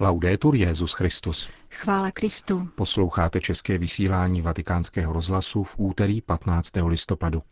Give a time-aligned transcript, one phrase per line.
[0.00, 1.48] Laudetur Jezus Christus.
[1.70, 2.68] Chvála Kristu.
[2.74, 6.72] Posloucháte české vysílání Vatikánského rozhlasu v úterý 15.
[6.86, 7.42] listopadu.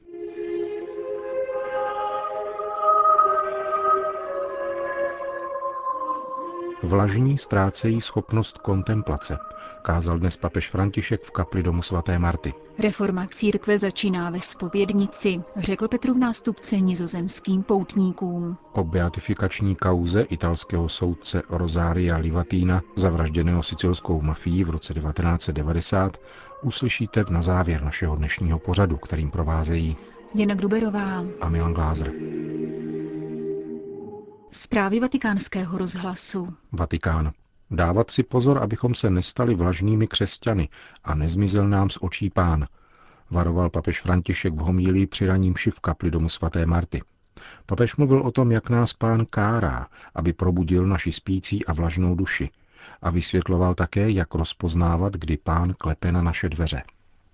[6.87, 9.39] Vlažní ztrácejí schopnost kontemplace,
[9.83, 12.55] kázal dnes papež František v kapli domu svaté Marty.
[12.79, 18.57] Reforma církve začíná ve spovědnici, řekl Petrův nástupce nizozemským poutníkům.
[18.73, 26.17] O beatifikační kauze italského soudce Rosaria Livatina, zavražděného sicilskou mafií v roce 1990,
[26.63, 29.97] uslyšíte na závěr našeho dnešního pořadu, kterým provázejí
[30.35, 32.13] Jana Gruberová a Milan Glázer.
[34.57, 36.55] Zprávy vatikánského rozhlasu.
[36.73, 37.33] Vatikán.
[37.71, 40.69] Dávat si pozor, abychom se nestali vlažnými křesťany
[41.05, 42.67] a nezmizel nám z očí pán,
[43.31, 47.03] varoval papež František v homílii při raním v kapli domu svaté Marty.
[47.67, 52.51] Papež mluvil o tom, jak nás pán kárá, aby probudil naši spící a vlažnou duši
[53.03, 56.83] a vysvětloval také, jak rozpoznávat, kdy pán klepe na naše dveře.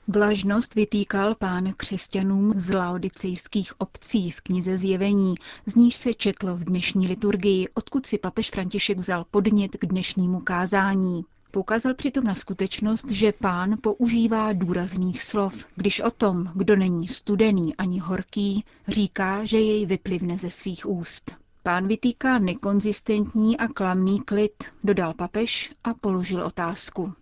[0.09, 5.35] Blažnost vytýkal pán křesťanům z laodicejských obcí v knize Zjevení,
[5.67, 10.41] z níž se četlo v dnešní liturgii, odkud si papež František vzal podnět k dnešnímu
[10.41, 11.25] kázání.
[11.51, 17.77] Poukázal přitom na skutečnost, že pán používá důrazných slov, když o tom, kdo není studený
[17.77, 21.42] ani horký, říká, že jej vyplivne ze svých úst.
[21.65, 27.13] Pán vytýká nekonzistentní a klamný klid, dodal papež a položil otázku.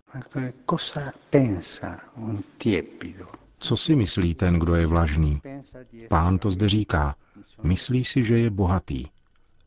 [3.59, 5.41] Co si myslí ten, kdo je vlažný?
[6.09, 7.15] Pán to zde říká.
[7.63, 9.05] Myslí si, že je bohatý.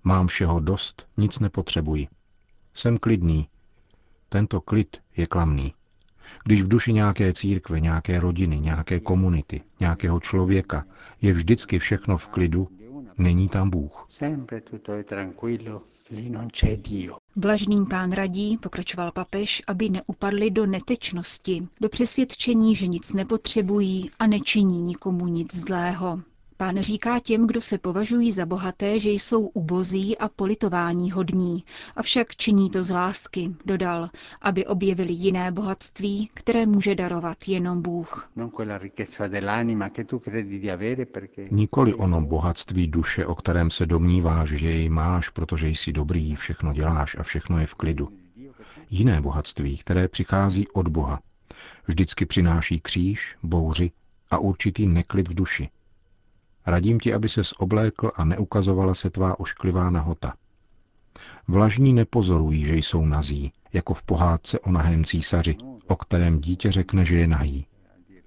[0.05, 2.09] Mám všeho dost, nic nepotřebuji.
[2.75, 3.49] Jsem klidný.
[4.29, 5.75] Tento klid je klamný.
[6.45, 10.85] Když v duši nějaké církve, nějaké rodiny, nějaké komunity, nějakého člověka
[11.23, 12.69] je vždycky všechno v klidu,
[13.19, 14.07] není tam Bůh.
[17.37, 24.27] Blažným pán radí, pokračoval papež, aby neupadli do netečnosti, do přesvědčení, že nic nepotřebují a
[24.27, 26.21] nečiní nikomu nic zlého.
[26.57, 31.65] Pán říká těm, kdo se považují za bohaté, že jsou ubozí a politování hodní,
[31.97, 34.11] avšak činí to z lásky, dodal,
[34.41, 38.31] aby objevili jiné bohatství, které může darovat jenom Bůh.
[41.51, 46.73] Nikoli ono bohatství duše, o kterém se domníváš, že jej máš, protože jsi dobrý, všechno
[46.73, 48.09] děláš a všechno je v klidu.
[48.91, 51.21] Jiné bohatství, které přichází od Boha.
[51.87, 53.91] Vždycky přináší kříž, bouři
[54.31, 55.69] a určitý neklid v duši
[56.67, 60.35] Radím ti, aby ses oblékl a neukazovala se tvá ošklivá nahota.
[61.49, 67.05] Vlažní nepozorují, že jsou nazí, jako v pohádce o nahém císaři, o kterém dítě řekne,
[67.05, 67.67] že je nahý.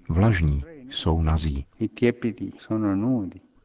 [0.08, 1.66] Vlažní jsou nazí.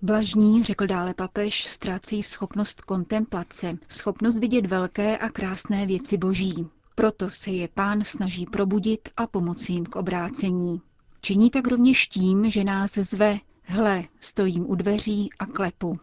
[0.02, 6.68] Blažní, řekl dále papež, ztrácí schopnost kontemplace, schopnost vidět velké a krásné věci boží.
[6.96, 10.82] Proto se je pán snaží probudit a pomoci jim k obrácení.
[11.22, 16.00] Činí tak rovněž tím, že nás zve, Hle, stojím u dveří a klepu.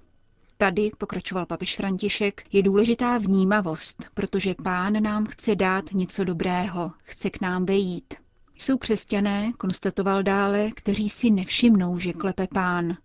[0.57, 7.31] Tady, pokračoval papež František, je důležitá vnímavost, protože pán nám chce dát něco dobrého, chce
[7.31, 8.15] k nám vejít.
[8.57, 12.97] Jsou křesťané, konstatoval dále, kteří si nevšimnou, že klepe pán.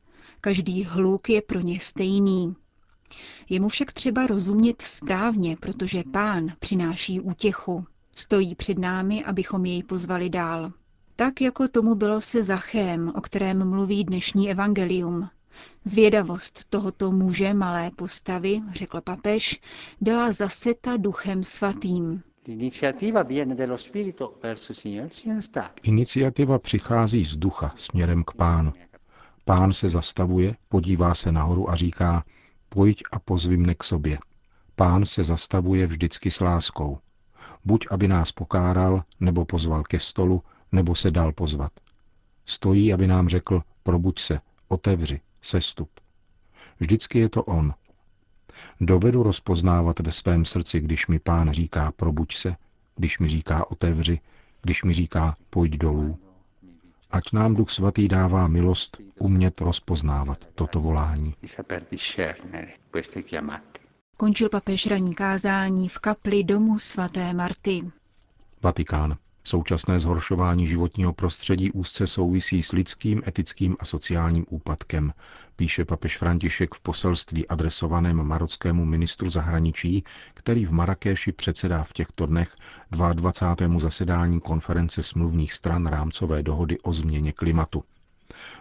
[0.42, 2.56] Každý hluk je pro ně stejný.
[3.50, 7.86] Je mu však třeba rozumět správně, protože pán přináší útěchu.
[8.16, 10.72] Stojí před námi, abychom jej pozvali dál.
[11.18, 15.30] Tak jako tomu bylo se Zachem, o kterém mluví dnešní evangelium.
[15.86, 19.62] Zvědavost tohoto muže malé postavy, řekl papež,
[20.02, 22.24] byla zaseta duchem svatým.
[25.84, 28.74] Iniciativa přichází z ducha směrem k pánu.
[29.46, 32.24] Pán se zastavuje, podívá se nahoru a říká,
[32.70, 34.20] pojď a pozvi mne k sobě.
[34.76, 36.98] Pán se zastavuje vždycky s láskou.
[37.66, 41.72] Buď aby nás pokáral, nebo pozval ke stolu, nebo se dal pozvat.
[42.46, 45.90] Stojí, aby nám řekl, probuď se, otevři, sestup.
[46.80, 47.74] Vždycky je to on.
[48.82, 52.56] Dovedu rozpoznávat ve svém srdci, když mi pán říká probuď se,
[52.96, 54.20] když mi říká otevři,
[54.62, 56.20] když mi říká pojď dolů.
[57.12, 61.36] Ať nám Duch Svatý dává milost umět rozpoznávat toto volání.
[64.18, 67.92] Končil papež raní kázání v kapli domu svaté Marty.
[68.64, 69.18] Vatikán.
[69.48, 75.14] Současné zhoršování životního prostředí úzce souvisí s lidským, etickým a sociálním úpadkem,
[75.56, 80.04] píše papež František v poselství adresovaném marockému ministru zahraničí,
[80.34, 82.56] který v Marrakeši předsedá v těchto dnech
[82.92, 83.80] 22.
[83.80, 87.84] zasedání konference smluvních stran rámcové dohody o změně klimatu.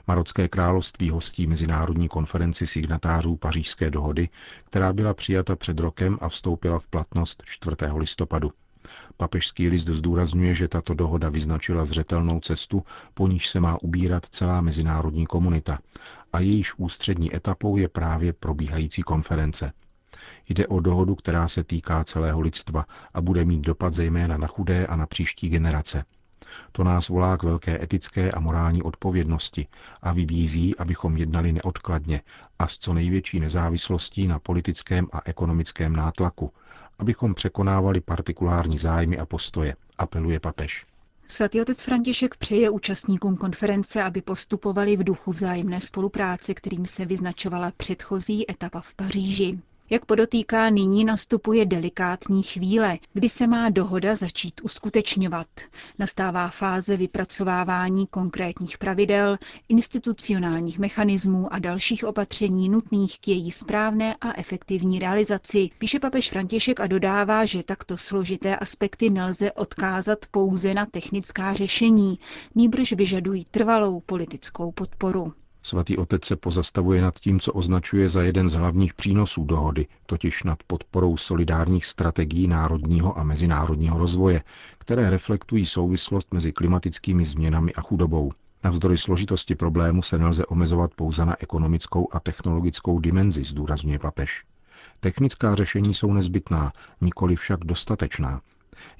[0.06, 4.28] Marocké království hostí mezinárodní konferenci signatářů pařížské dohody,
[4.64, 7.76] která byla přijata před rokem a vstoupila v platnost 4.
[7.96, 8.52] listopadu.
[9.16, 12.84] Papežský list zdůrazňuje, že tato dohoda vyznačila zřetelnou cestu,
[13.14, 15.78] po níž se má ubírat celá mezinárodní komunita
[16.32, 19.72] a jejíž ústřední etapou je právě probíhající konference.
[20.48, 24.86] Jde o dohodu, která se týká celého lidstva a bude mít dopad zejména na chudé
[24.86, 26.04] a na příští generace.
[26.72, 29.66] To nás volá k velké etické a morální odpovědnosti
[30.02, 32.20] a vybízí, abychom jednali neodkladně
[32.58, 36.52] a s co největší nezávislostí na politickém a ekonomickém nátlaku,
[36.98, 40.86] abychom překonávali partikulární zájmy a postoje, apeluje papež.
[41.26, 47.72] Svatý otec František přeje účastníkům konference, aby postupovali v duchu vzájemné spolupráce, kterým se vyznačovala
[47.76, 49.58] předchozí etapa v Paříži.
[49.90, 55.46] Jak podotýká, nyní nastupuje delikátní chvíle, kdy se má dohoda začít uskutečňovat.
[55.98, 59.36] Nastává fáze vypracovávání konkrétních pravidel,
[59.68, 65.70] institucionálních mechanismů a dalších opatření nutných k její správné a efektivní realizaci.
[65.78, 72.18] Píše papež František a dodává, že takto složité aspekty nelze odkázat pouze na technická řešení,
[72.54, 75.32] nýbrž vyžadují trvalou politickou podporu.
[75.66, 80.42] Svatý otec se pozastavuje nad tím, co označuje za jeden z hlavních přínosů dohody, totiž
[80.42, 84.42] nad podporou solidárních strategií národního a mezinárodního rozvoje,
[84.78, 88.32] které reflektují souvislost mezi klimatickými změnami a chudobou.
[88.64, 94.44] Navzdory složitosti problému se nelze omezovat pouze na ekonomickou a technologickou dimenzi, zdůrazňuje papež.
[95.00, 98.40] Technická řešení jsou nezbytná, nikoli však dostatečná,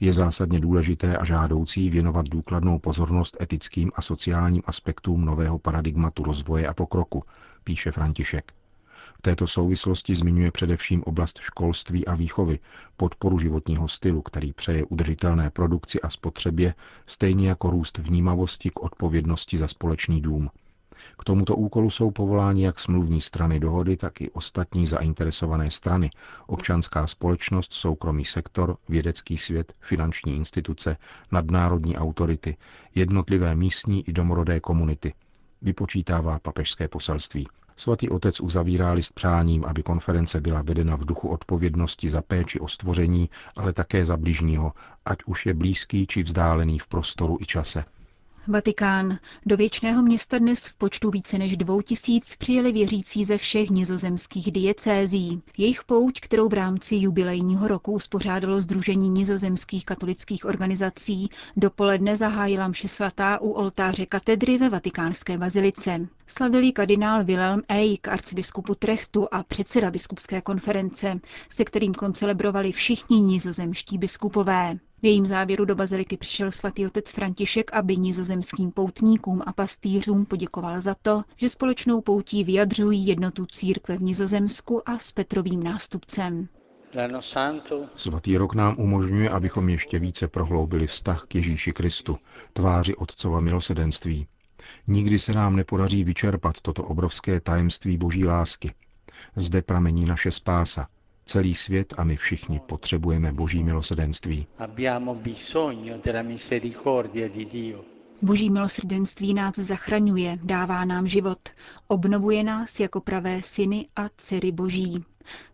[0.01, 6.69] je zásadně důležité a žádoucí věnovat důkladnou pozornost etickým a sociálním aspektům nového paradigmatu rozvoje
[6.69, 7.25] a pokroku,
[7.65, 8.53] píše František.
[9.19, 12.59] V této souvislosti zmiňuje především oblast školství a výchovy,
[12.97, 16.75] podporu životního stylu, který přeje udržitelné produkci a spotřebě,
[17.07, 20.51] stejně jako růst vnímavosti k odpovědnosti za společný dům–
[21.19, 26.11] k tomuto úkolu jsou povoláni jak smluvní strany dohody, tak i ostatní zainteresované strany,
[26.47, 30.97] občanská společnost, soukromý sektor, vědecký svět, finanční instituce,
[31.33, 32.57] nadnárodní autority,
[32.95, 35.15] jednotlivé místní i domorodé komunity,
[35.63, 37.49] vypočítává papežské poselství.
[37.77, 42.69] Svatý otec uzavírá list přáním, aby konference byla vedena v duchu odpovědnosti za péči o
[42.69, 44.73] stvoření, ale také za bližního,
[45.05, 47.85] ať už je blízký či vzdálený v prostoru i čase.
[48.49, 49.19] Vatikán.
[49.47, 54.53] Do věčného města dnes v počtu více než dvou tisíc přijeli věřící ze všech nizozemských
[54.53, 55.43] diecézí.
[55.59, 62.89] Jejich pouť, kterou v rámci jubilejního roku uspořádalo Združení nizozemských katolických organizací, dopoledne zahájila mše
[62.89, 66.09] svatá u oltáře katedry ve vatikánské bazilice.
[66.27, 71.21] Slavili kardinál Wilhelm Eick, arcibiskupu Trechtu a předseda biskupské konference,
[71.51, 74.79] se kterým koncelebrovali všichni nizozemští biskupové.
[75.05, 80.81] V jejím závěru do baziliky přišel svatý otec František, aby nizozemským poutníkům a pastýřům poděkoval
[80.81, 86.49] za to, že společnou poutí vyjadřují jednotu církve v Nizozemsku a s Petrovým nástupcem.
[87.97, 92.19] Svatý rok nám umožňuje, abychom ještě více prohloubili vztah k Ježíši Kristu,
[92.53, 94.27] tváři Otcova milosedenství.
[94.87, 98.75] Nikdy se nám nepodaří vyčerpat toto obrovské tajemství boží lásky.
[99.37, 100.89] Zde pramení naše spása,
[101.27, 104.47] Celý svět a my všichni potřebujeme boží milosedenství.
[108.23, 111.39] Boží milosrdenství nás zachraňuje, dává nám život,
[111.89, 115.05] obnovuje nás jako pravé syny a dcery boží.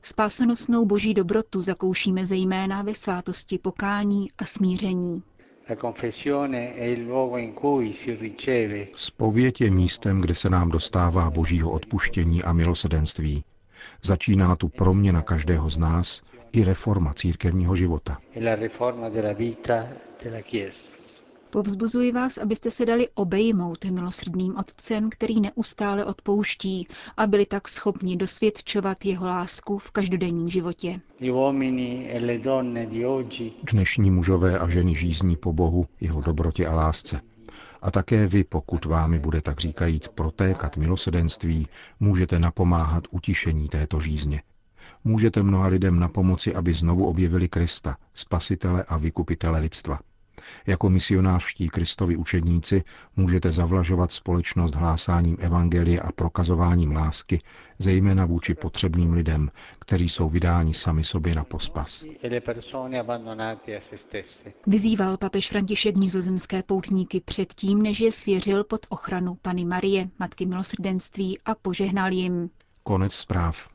[0.03, 5.23] Spásonosnou boží dobrotu zakoušíme zejména ve svátosti pokání a smíření.
[8.97, 13.45] Spověď je místem, kde se nám dostává božího odpuštění a milosedenství.
[14.03, 16.23] Začíná tu proměna každého z nás
[16.53, 18.19] i reforma církevního života.
[21.51, 28.17] Povzbuzuji vás, abyste se dali obejmout milosrdným Otcem, který neustále odpouští a byli tak schopni
[28.17, 31.01] dosvědčovat jeho lásku v každodenním životě.
[33.73, 37.21] Dnešní mužové a ženy žízní po Bohu, jeho dobrotě a lásce.
[37.83, 41.69] A také vy, pokud vámi bude tak říkajíc protékat milosedenství,
[42.01, 44.43] můžete napomáhat utišení této žízně.
[45.05, 49.99] Můžete mnoha lidem na pomoci, aby znovu objevili Krista, spasitele a vykupitele lidstva.
[50.67, 52.85] Jako misionářští Kristovi učedníci
[53.17, 57.41] můžete zavlažovat společnost hlásáním evangelie a prokazováním lásky,
[57.79, 62.05] zejména vůči potřebným lidem, kteří jsou vydáni sami sobě na pospas.
[64.67, 71.39] Vyzýval papež František nizozemské poutníky předtím, než je svěřil pod ochranu Pany Marie, Matky milosrdenství
[71.45, 72.51] a požehnal jim.
[72.83, 73.69] Konec zpráv.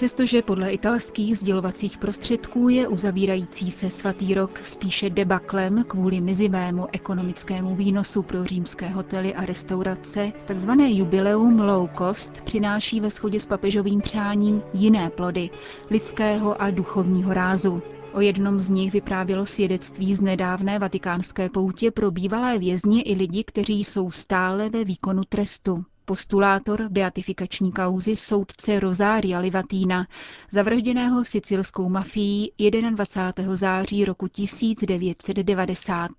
[0.00, 7.76] Přestože podle italských sdělovacích prostředků je uzavírající se svatý rok spíše debaklem kvůli mizivému ekonomickému
[7.76, 14.00] výnosu pro římské hotely a restaurace, takzvané jubileum low cost přináší ve shodě s papežovým
[14.00, 15.50] přáním jiné plody
[15.90, 17.82] lidského a duchovního rázu.
[18.12, 23.44] O jednom z nich vyprávělo svědectví z nedávné vatikánské poutě pro bývalé vězně i lidi,
[23.44, 30.06] kteří jsou stále ve výkonu trestu postulátor beatifikační kauzy soudce Rosária Livatína,
[30.50, 32.52] zavražděného sicilskou mafií
[32.90, 33.56] 21.
[33.56, 36.10] září roku 1990.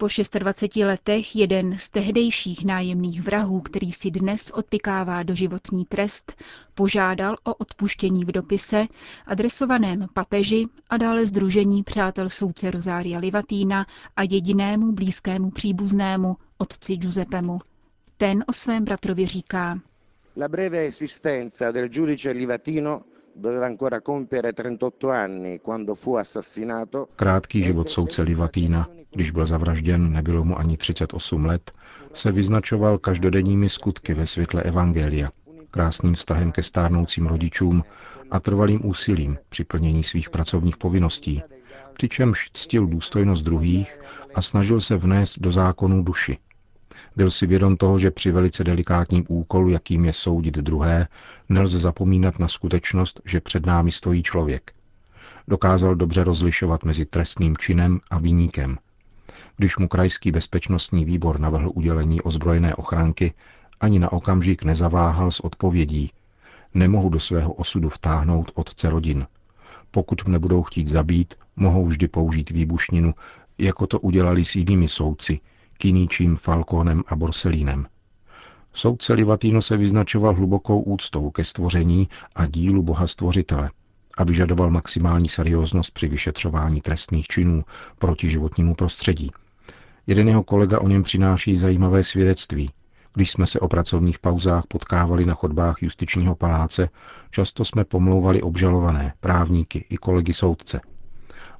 [0.00, 0.06] Po
[0.38, 6.32] 26 letech jeden z tehdejších nájemných vrahů, který si dnes odpikává doživotní trest,
[6.74, 8.86] požádal o odpuštění v dopise
[9.26, 13.86] adresovaném papeži a dále Združení přátel soudce Rosária Livatína
[14.16, 17.58] a jedinému blízkému příbuznému, otci Giuseppemu.
[18.20, 19.78] Ten o svém bratrovi říká.
[20.36, 23.02] La breve esistenza del giudice Livatino
[27.16, 31.72] Krátký život soudce Livatína, když byl zavražděn, nebylo mu ani 38 let,
[32.12, 35.30] se vyznačoval každodenními skutky ve světle Evangelia,
[35.70, 37.84] krásným vztahem ke stárnoucím rodičům
[38.30, 41.42] a trvalým úsilím při plnění svých pracovních povinností,
[41.94, 43.98] přičemž ctil důstojnost druhých
[44.34, 46.38] a snažil se vnést do zákonů duši,
[47.16, 51.08] byl si vědom toho, že při velice delikátním úkolu, jakým je soudit druhé,
[51.48, 54.72] nelze zapomínat na skutečnost, že před námi stojí člověk.
[55.48, 58.78] Dokázal dobře rozlišovat mezi trestným činem a výnikem.
[59.56, 63.34] Když mu krajský bezpečnostní výbor navrhl udělení ozbrojené ochranky,
[63.80, 66.10] ani na okamžik nezaváhal s odpovědí.
[66.74, 69.26] Nemohu do svého osudu vtáhnout otce rodin.
[69.90, 73.14] Pokud mne budou chtít zabít, mohou vždy použít výbušninu,
[73.58, 75.40] jako to udělali s jinými soudci,
[75.80, 77.86] Kiníčím, Falkónem a Borsellínem.
[78.72, 83.70] Soudce Livatino se vyznačoval hlubokou úctou ke stvoření a dílu Boha stvořitele
[84.16, 87.64] a vyžadoval maximální serióznost při vyšetřování trestných činů
[87.98, 89.30] proti životnímu prostředí.
[90.06, 92.70] Jeden jeho kolega o něm přináší zajímavé svědectví.
[93.14, 96.88] Když jsme se o pracovních pauzách potkávali na chodbách justičního paláce,
[97.30, 100.80] často jsme pomlouvali obžalované, právníky i kolegy soudce.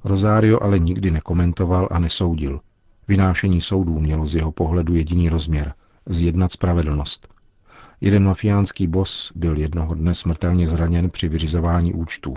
[0.03, 2.59] Rosario ale nikdy nekomentoval a nesoudil–
[3.07, 5.73] Vynášení soudů mělo z jeho pohledu jediný rozměr–
[6.05, 7.27] zjednat spravedlnost.
[8.01, 12.33] Jeden mafiánský bos byl jednoho dne smrtelně zraněn při vyřizování účtů.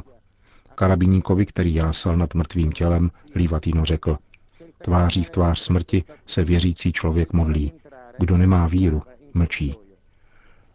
[0.75, 4.18] Karabiníkovi, který jásal nad mrtvým tělem, Lívatýno řekl,
[4.78, 7.73] tváří v tvář smrti se věřící člověk modlí.
[8.18, 9.02] Kdo nemá víru,
[9.35, 9.75] mlčí.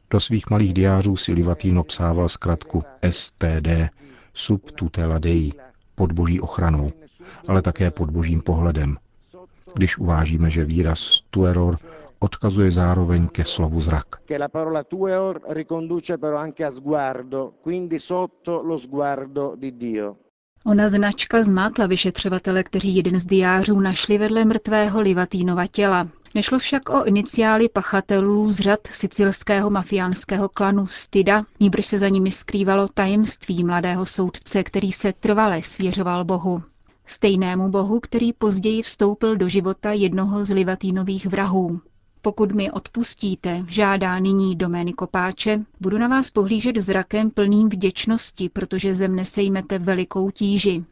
[0.10, 3.68] Do svých malých diářů si Livatýno psával zkratku STD,
[4.34, 5.52] sub tutela dei,
[5.96, 6.92] pod boží ochranou,
[7.48, 8.98] ale také pod božím pohledem,
[9.74, 11.78] když uvážíme, že výraz tueror
[12.20, 14.06] odkazuje zároveň ke slovu zrak.
[20.66, 26.08] Ona značka zmátla vyšetřovatele, kteří jeden z diářů našli vedle mrtvého Livatínova těla.
[26.36, 32.32] Nešlo však o iniciály pachatelů z řad sicilského mafiánského klanu Stida, níbrž se za nimi
[32.32, 36.64] skrývalo tajemství mladého soudce, který se trvale svěřoval Bohu
[37.12, 41.82] stejnému bohu, který později vstoupil do života jednoho z Livatínových vrahů.
[42.22, 48.96] Pokud mi odpustíte, žádá nyní domény kopáče, budu na vás pohlížet zrakem plným vděčnosti, protože
[48.96, 50.84] ze mne sejmete velikou tíži.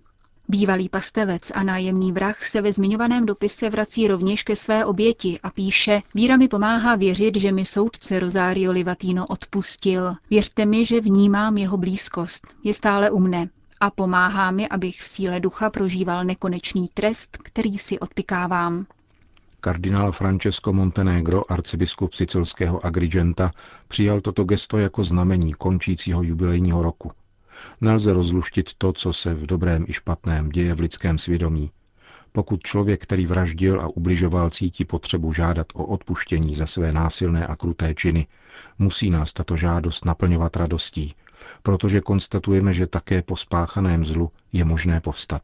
[0.49, 5.49] Bývalý pastevec a nájemný vrah se ve zmiňovaném dopise vrací rovněž ke své oběti a
[5.49, 10.15] píše, víra mi pomáhá věřit, že mi soudce Rosario Livatino odpustil.
[10.29, 12.55] Věřte mi, že vnímám jeho blízkost.
[12.63, 17.77] Je stále u mne a pomáhá mi, abych v síle ducha prožíval nekonečný trest, který
[17.77, 18.85] si odpikávám.
[19.59, 23.51] Kardinál Francesco Montenegro, arcibiskup sicilského Agrigenta,
[23.87, 27.11] přijal toto gesto jako znamení končícího jubilejního roku.
[27.81, 31.71] Nelze rozluštit to, co se v dobrém i špatném děje v lidském svědomí.
[32.31, 37.55] Pokud člověk, který vraždil a ubližoval, cítí potřebu žádat o odpuštění za své násilné a
[37.55, 38.27] kruté činy,
[38.79, 41.15] musí nás tato žádost naplňovat radostí,
[41.63, 45.41] protože konstatujeme, že také po spáchaném zlu je možné povstat.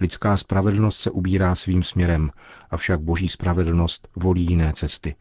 [0.00, 2.30] Lidská spravedlnost se ubírá svým směrem,
[2.70, 5.14] avšak boží spravedlnost volí jiné cesty.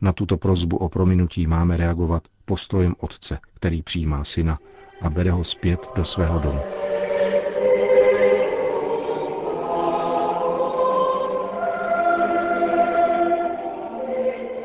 [0.00, 4.58] Na tuto prozbu o prominutí máme reagovat postojem otce, který přijímá syna
[5.02, 6.60] a bere ho zpět do svého domu.